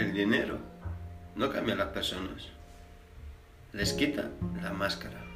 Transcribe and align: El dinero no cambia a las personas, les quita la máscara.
El 0.00 0.14
dinero 0.14 0.56
no 1.36 1.50
cambia 1.50 1.74
a 1.74 1.76
las 1.76 1.88
personas, 1.88 2.48
les 3.74 3.92
quita 3.92 4.30
la 4.62 4.72
máscara. 4.72 5.29